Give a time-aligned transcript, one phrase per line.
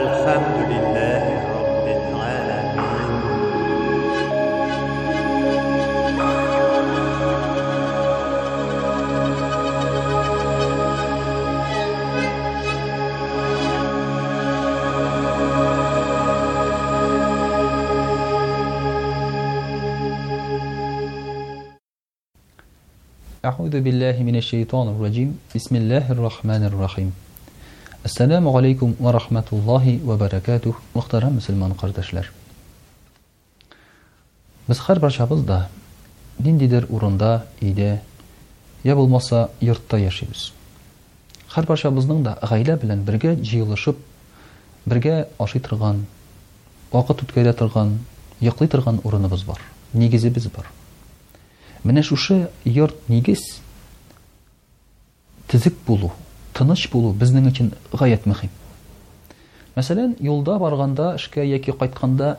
[0.00, 1.22] الحمد لله
[1.56, 3.10] رب العالمين
[23.44, 27.29] أعوذ بالله من الشيطان الرجيم بسم الله الرحمن الرحيم
[28.02, 30.80] Ассаламу алейкум ва рахматуллахи ва баракатух.
[30.96, 32.30] Мөхтәрәм мөселман кардәшләр.
[34.68, 35.66] Без һәр барчабыз да
[36.38, 37.98] ниндидер урында, өйдә
[38.88, 40.46] я булмаса йортта яшибез.
[41.52, 44.00] Һәр барчабызның да гаилә белән бергә җыелышып,
[44.88, 46.06] бергә ашый торган,
[46.92, 47.98] вакыт үткәрә торган,
[48.40, 49.60] йоклый торган урыныбыз бар.
[49.92, 50.72] Нигезебез бар.
[51.84, 53.58] Менә шушы йорт нигез
[55.48, 56.12] тезек булу,
[56.60, 58.50] тыныч булу безнең өчен гаять мөһим.
[59.78, 62.34] Мәсәлән, юлда барганда, эшкә яки кайтканда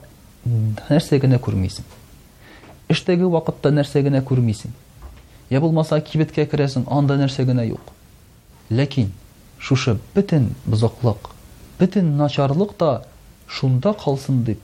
[0.46, 1.88] нәрсә генә күрмисең.
[2.94, 4.76] Эштәге вакытта нәрсә генә күрмисең.
[5.50, 7.82] Я булмаса кибеткә керәсең, анда нәрсә генә юк.
[8.70, 9.10] Ләкин
[9.58, 11.32] шушы бөтен бузыклык,
[11.80, 13.04] бөтен начарлык та
[13.48, 14.62] шунда калсын дип,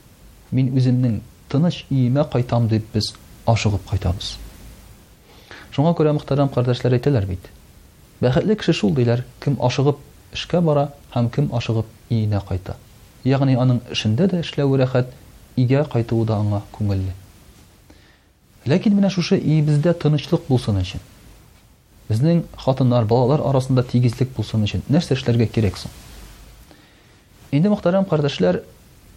[0.54, 1.18] мин үземнең
[1.50, 3.10] тыныч иемә кайтам дип без
[3.46, 4.36] ашыгып кайтабыз.
[5.74, 7.44] Шуңа күрә мөхтәрәм кардәшләр әйтәләр бит.
[8.20, 9.98] Бәхетле кеше шул диләр, кем ашыгып
[10.34, 12.74] эшкә бара һәм кем ашыгып өенә кайта.
[13.30, 15.12] Ягъни аның эшендә дә эшләү рәхәт,
[15.56, 17.12] игә кайтуы да аңа күңелле.
[18.66, 21.00] Ләкин менә шушы ибездә тынычлык булсын өчен.
[22.08, 25.94] Безнең хатыннар, балалар арасында тигезлек булсын өчен нәрсә эшләргә кирәк соң?
[27.52, 28.62] Инде мөхтәрәм кардәшләр,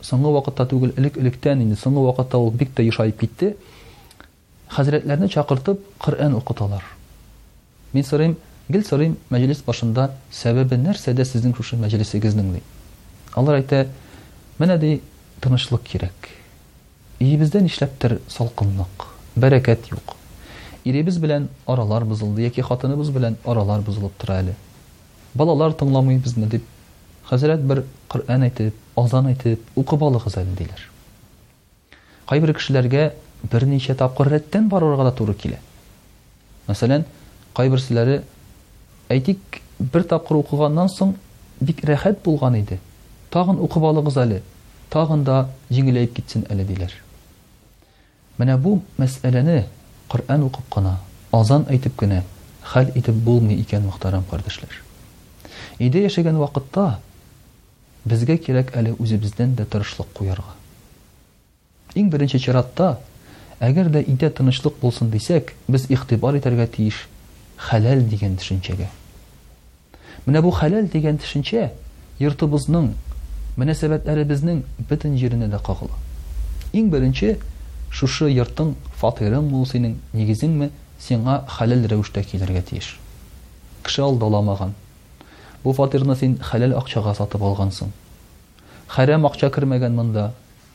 [0.05, 3.53] соңгы вакытта түгел, элек-электән инде соңгы вакытта ул бик тә яшәйп китте.
[4.71, 6.83] Хәзрәтләрне чакыртып Коръән укыталар.
[7.95, 8.37] Мин сорыйм,
[8.71, 12.59] Гел сорыйм мәҗлис башында сәбәбе нәрсәдә сезнең шушы мәҗлесегезнең ди.
[13.35, 13.81] Алар әйтә,
[14.61, 14.91] менә ди
[15.43, 16.29] тынычлык кирәк.
[17.19, 20.13] Иебездә нишләптер салкынлык, бәрәкәт юк.
[20.87, 24.55] Иребез белән аралар бузылды, яки хатыныбыз белән аралар бузылып тора әле.
[25.37, 26.65] Балалар тыңламый безне дип,
[27.29, 27.83] хәзрәт бер
[28.13, 30.81] Коръән әйтеп, азан әйтеп, укып алыгыз әле диләр.
[32.27, 33.11] Кайбер кешеләргә
[33.51, 35.59] берничә тапкыр рәттән барырга да туры килә.
[36.67, 37.05] Мәсәлән,
[37.55, 38.17] кайберсләре
[39.11, 39.57] Әйтик,
[39.91, 41.09] бер тапкыр укыгандан соң
[41.67, 42.77] бик рәхәт булган иде.
[43.33, 44.37] Тагын укып алыгыз әле.
[44.93, 45.39] Тагын да
[45.75, 46.93] җиңеләйеп китсен әле диләр.
[48.39, 49.57] Менә бу мәсьәләне
[50.11, 50.93] Коръан укып кына,
[51.35, 52.21] азан әйтеп кына
[52.73, 54.71] хәл итеп булмый икән мохтарам кардәшләр.
[55.79, 56.85] Иде яшәгән вакытта
[58.11, 60.55] безгә кирәк әле үзебездән дә тырышлык куярга.
[61.99, 62.93] Иң беренче чиратта
[63.61, 67.03] Әгәр дә иде тынычлык булсын дисәк, без ихтибар итәргә тиеш
[67.61, 68.87] халал дигән төшенчәгә.
[70.27, 71.71] Менә бу халал дигән төшенчә
[72.21, 72.91] йортыбызның
[73.57, 74.59] мөнәсәбәтләребезнең
[74.89, 75.95] бөтен җиренә дә кагылы.
[76.77, 77.37] Иң беренче
[77.89, 80.69] шушы йортың фатирын бул синең нигезеңме
[81.01, 82.99] сиңа халал рәвештә килергә тиеш.
[83.83, 84.75] Кеше алдаламаган.
[85.63, 87.89] Бу фатирны син халал акчага сатып алгансың.
[88.87, 90.29] Харам акча кермәгән монда,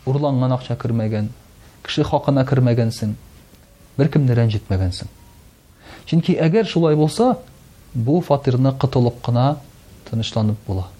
[0.06, 1.30] урланган акча кермәгән,
[1.84, 3.14] кеше хакына кермәгәнсең,
[3.98, 5.06] беркемне рәнҗетмәгәнсең.
[6.06, 7.36] Чөнки әгәр шулай булса,
[8.06, 9.42] Бу фатирны қатылоп қана
[10.10, 10.92] тынышланып болады.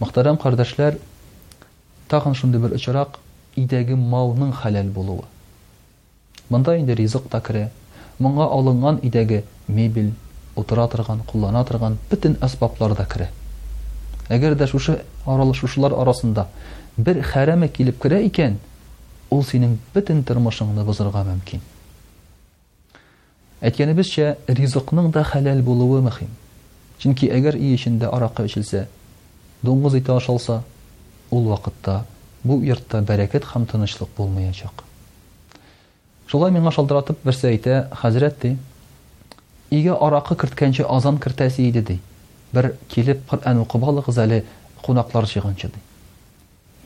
[0.00, 0.96] Мәқтам қырдашлар,
[2.12, 3.18] тахын шундый бір исроқ,
[3.64, 5.26] ідегі мауның халал болуы.
[6.48, 7.66] Мындай ризық та кіре.
[8.24, 10.08] Мұнға алынған идәге мебел,
[10.56, 11.98] отыра отырған, қолдана отырған
[12.96, 13.28] да кіре.
[14.30, 16.46] Егер дә şuше араласушылар арасында
[16.96, 18.56] бір хәрәме келіп кіре икән,
[19.30, 21.60] ол синің бітін тірмышыңды бұзырға мүмкін.
[23.66, 26.28] Әйткәнебезчә, ризыкның да хәләл булуы мөһим.
[27.02, 28.84] Чөнки әгәр ие ишендә аракы эчилсә,
[29.66, 30.60] дуңгыз ите ашалса,
[31.34, 31.96] ул вакытта
[32.46, 34.84] бу йортта бәрәкәт һәм тынычлык булмаячак.
[36.30, 38.52] Шулай миңа шалдыратып берсә әйтә, хәзрәт ди,
[39.74, 41.98] игә аракы керткәнче азан кертәсе иде ди.
[42.52, 44.44] Бер килеп Коръан укып алыгыз әле,
[44.84, 45.82] кунаклар чыгынчы ди.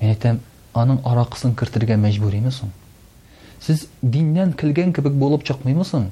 [0.01, 0.41] Мен әйтәм,
[0.75, 2.73] аның арақысын кертергә мәҗбүриме соң?
[3.63, 6.09] Сез диннән килгән кебек булып чыкмыймысың?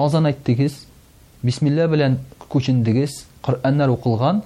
[0.00, 0.76] азан әйттегез,
[1.42, 2.18] бисмилла белән
[2.50, 4.42] күчен дегез, Құр'аннар оқылған,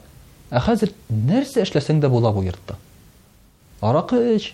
[0.55, 0.93] ә хәзер
[1.29, 2.77] нәрсі әшләсең дә бола бойыртты.
[3.83, 4.53] Арақы эч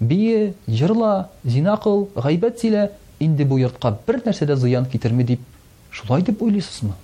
[0.00, 2.88] бие, зина зинақыл, ғайбәт сейлә,
[3.22, 5.42] инде бойыртқа бір нәрсі дә зыян кетірме деп,
[5.90, 6.96] шулай деп ойлайсыз ма?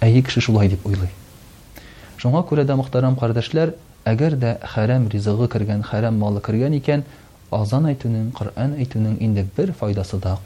[0.00, 1.10] Әйе кеше шулай деп ойлай.
[2.22, 3.74] Жоңа көреді мұқтарам қардашылар,
[4.06, 7.02] әгәр дә қарам ризығы кірген, қарам малы кірген екен,
[7.50, 10.38] азан айтының, Құр'ан айтының инде бір файдасы да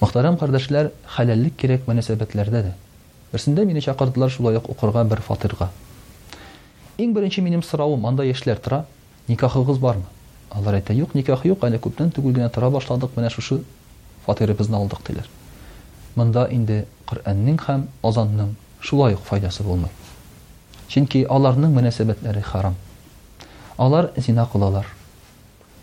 [0.00, 2.74] Мухтарам кардашлер, халалик кирек манесебет лердеде.
[3.32, 5.68] Версинде мини чакард ларш лояк укрга берфатирга.
[6.98, 8.86] Инг беренчи миним сраум, анда яшлер тра,
[9.28, 10.04] никаха гузбарма.
[10.50, 13.62] Алар это юк, никаха юк, аня купнен тугул гина тра башладак манешушу
[14.26, 15.28] фатир безналдак тилер.
[16.16, 19.90] Манда инде Коран нинг хам азан нинг файдасы фаясы болмай.
[20.88, 21.54] Чинки аллар
[22.42, 22.74] харам.
[23.76, 24.86] Аллар зина кулалар,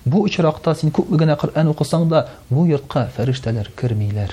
[0.06, 4.32] Бу очракта син күпме генә Коръән укысаң да, бу йортка фәрештәләр кермиләр.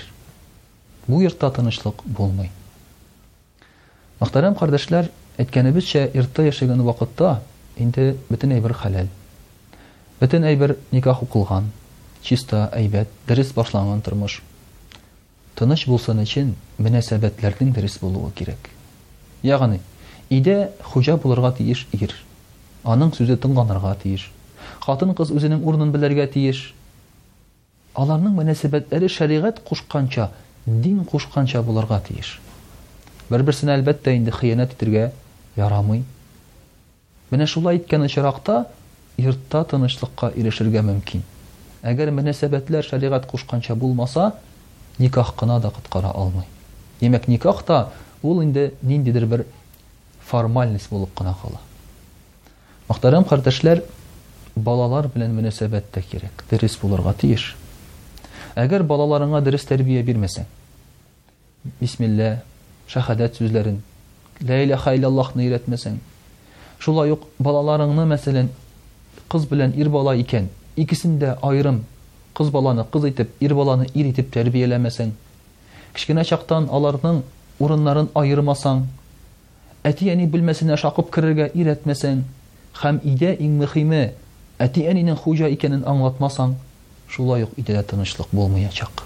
[1.07, 2.49] Бу йортта тынычлык булмый.
[4.21, 7.35] Мөхтәрәм кардәшләр, әйткәнебезчә, йортта яшәгән вакытта
[7.77, 9.11] инде бөтен әйбер халал.
[10.23, 11.69] Бөтен әйбер никах укылган,
[12.23, 14.39] чиста, әйбәт, дөрес башланган тормыш.
[15.61, 18.73] Тыныч булсын өчен мөнәсәбәтләрнең дөрес булуы кирәк.
[19.47, 19.81] Ягъни,
[20.33, 22.17] идә хуҗа булырга тиеш ир.
[22.85, 24.29] Аның сүзе тыңланырга тиеш.
[24.85, 26.61] Хатын кыз үзенең урынын белергә тиеш.
[27.99, 30.29] Аларның мөнәсәбәтләре шаригат кушканча,
[30.67, 32.35] дин кушканча буларга тиеш.
[33.33, 35.09] Бер-берсенә әлбәттә инде хыянат итәргә
[35.59, 36.05] ярамый.
[37.31, 38.59] Менә шулай иткән очракта
[39.21, 41.25] йортта тынычлыкка ирешергә мөмкин.
[41.89, 44.33] Әгәр мөнәсәбәтләр шаригат кушканча булмаса,
[44.99, 46.47] никах кына да кытқара алмый.
[47.01, 47.89] Димәк, никах та
[48.23, 49.45] ул инде ниндидер бер
[50.27, 51.61] формальность булып кына кала.
[52.89, 53.83] Мөхтәрәм кардәшләр,
[54.67, 57.45] балалар белән мөнәсәбәт керек, кирәк дөрес булырга тиеш
[58.59, 60.47] әгәр балаларыңа дөрес тәрбия бирмәсәң
[61.83, 62.31] бисмиллә
[62.91, 63.79] шәһадәт сүзләрен
[64.49, 65.99] лә иләха илляллаһны өйрәтмәсәң
[66.83, 68.49] шулай ук балаларыңны мәсәлән
[69.31, 71.37] кыз белән ир бала икән икесен дә
[72.39, 75.13] кыз баланы кыз итеп ир баланы ир итеп тәрбияләмәсәң
[75.95, 77.23] кечкенә чактан аларның
[77.59, 78.85] урыннарын айырмасаң
[79.89, 82.21] әти әни бүлмәсенә шакып керергә өйрәтмәсәң
[82.83, 84.03] һәм өйдә иң мөхиме
[84.59, 86.57] Әти әнинең хуҗа икәнен аңлатмасаң,
[87.15, 89.05] шулай ук идәдә тынычлык булмаячак.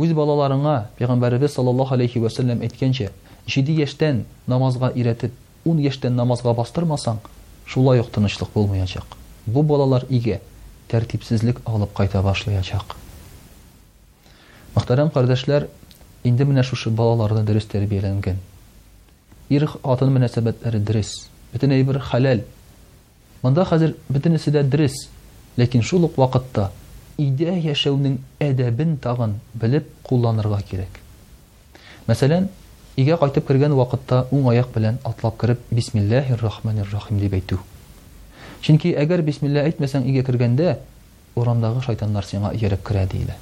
[0.00, 3.10] Үз балаларыңа Пәйгамбәрбез саллаллаху алейхи ва саллям әйткәнчә,
[3.52, 5.34] 7 яшьтән намазга иретеп,
[5.66, 7.20] 10 яшьтән намазга бастырмасаң,
[7.68, 9.04] шулай ук тынычлык булмаячак.
[9.44, 10.40] Бу балалар игә
[10.88, 12.96] тәртипсезлек алып кайта башлаячак.
[14.74, 15.68] Мөхтәрәм кардәшләр,
[16.24, 18.40] инде менә шушы балаларны дөрес тәрбияләнгән.
[19.50, 21.12] Ирх атын мөнәсәбәтләре дөрес,
[21.52, 22.46] бөтенәй бер халал
[23.38, 24.94] Монда хәзер бүтәнсе дә дөрес,
[25.60, 26.72] ләкин шул ук вакытта
[27.22, 30.98] идә яшәүнең әдәбен тагын билеп кулланырга кирәк.
[32.08, 32.48] Мәсәлән,
[32.98, 37.60] игә кайтып кергән вакытта уң аяк белән атлап кирип бисмиллаһир-рахманир-рахим дип әйтү.
[38.64, 40.78] Чөнки әгәр бисмилла әйтмәсәң иге кергәндә
[41.38, 43.36] урамдагы шайтаннар сиңа ярып керә диләр.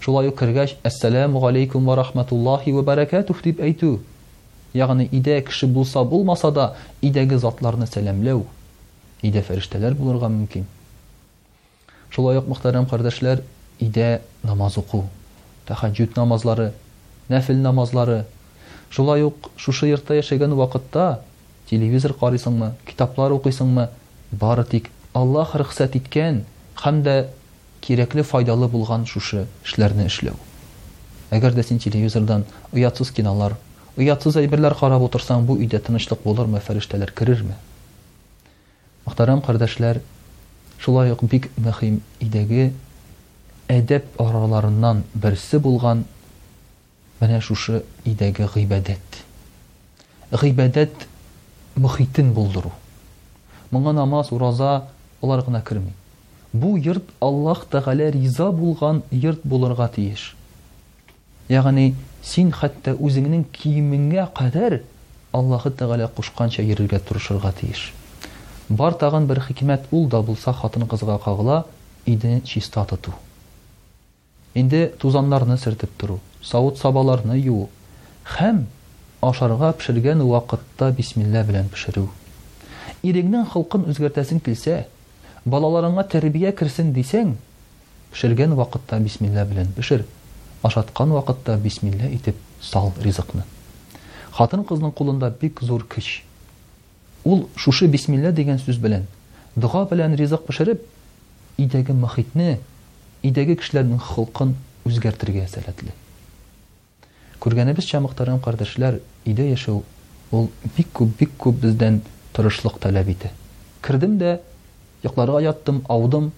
[0.00, 4.00] Шулай ук кергәч ассаламу алейкум ва рахматуллаһи ва баракатуһ дип әйтү.
[4.74, 8.42] Ягъни идә кеше булса булмаса да идәге затларны сәламләү
[9.28, 10.64] идә фәрештәләр булырга мөмкин
[12.14, 13.42] шулай ук мөхтәрәм кардәшләр
[13.86, 14.08] идә
[14.48, 15.02] намаз уку
[15.68, 16.70] тәхәҗҗүд намазлары
[17.34, 18.22] нәфил намазлары
[18.96, 21.04] шулай ук шушы йортта яшәгән вакытта
[21.70, 23.88] телевизор карыйсыңмы китаплар укыйсыңмы
[24.40, 24.88] бары тик
[25.20, 26.40] аллах рөхсәт иткән
[26.84, 27.16] һәм дә
[27.84, 30.36] кирәкле файдалы булган шушы эшләрне эшләү
[31.38, 33.58] әгәр дә син телевизордан оятсыз кинолар
[33.98, 37.56] оятсыз әйберләр карап отырсаң бу өйдә тынычлык булырмы фәрештәләр керерме
[39.10, 39.98] Ахтарам, кардашлар
[40.78, 42.66] шулай ук биг вахим идеги
[43.76, 46.04] әдәп аһраларыndan берсе булган
[47.22, 47.80] менә шушы
[48.12, 49.18] идеги гыйбадат
[50.42, 51.08] гыйбадат
[51.86, 52.70] мәгьитен булдыру
[53.72, 54.70] моңа намаз, ураза
[55.20, 55.90] олар гына килми.
[56.52, 60.28] Бу йөрт Аллаһ тәгалә риза булган йөрт буларга тиеш.
[61.58, 61.88] Ягъни
[62.32, 64.82] син хәтта үзеңнең киемиңгә кадәр
[65.32, 67.90] Аллаһу тәгалә кушканча йөрәргә тұрышырға тиеш
[68.70, 71.66] бар бір хикмәт ул да булса хатын кызга кагыла
[72.06, 73.12] иде чиста тату
[74.54, 77.68] инде тузанларны сертеп тору савыт сабаларны юу,
[78.38, 78.66] һәм
[79.22, 82.04] ашарга пишергән вакытта бисмилла белән пишерү
[83.02, 84.86] иреңнең халкын үзгәртәсен килсә
[85.46, 87.34] балаларыңа тәрбия керсен дисәң
[88.12, 90.06] пишергән вакытта бисмилла белән пишер
[90.62, 93.42] ашатқан вакытта бисмилла итеп сал ризыкны
[94.38, 96.20] хатын кызның кулында бик зур киш
[97.28, 99.02] Ул шушы бисмилла дигән сүз белән
[99.60, 100.80] дуа белән ризык пешереп,
[101.60, 102.52] идәге мәхитне,
[103.30, 104.54] идәге кешеләрнең хулкын
[104.88, 105.92] үзгәртергә сәләтле.
[107.44, 109.00] Күргәнебез чамыктарым кардәшләр,
[109.32, 109.82] идә яшәү
[110.38, 110.48] ул
[110.78, 112.00] бик күп бик күп бездән
[112.36, 113.32] тырышлык таләп итә.
[113.84, 114.38] Кирдем дә,
[115.04, 116.32] яттым, аудым,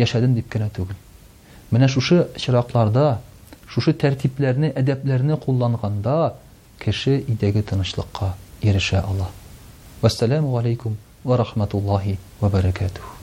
[0.00, 0.96] яшәдем дип кенә түгел.
[1.70, 3.20] Менә шушы чырақларда,
[3.68, 6.36] шушы тәртипләрне, әдәпләрне кулланганда,
[6.78, 9.28] кеше идәге тынычлыкка ирешә ала.
[10.02, 10.10] Ва
[10.60, 13.21] алейкум ва рахматуллахи ва баракатух